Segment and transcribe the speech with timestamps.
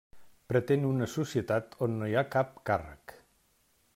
[0.51, 3.17] Pretén una societat on no hi ha cap càrrec.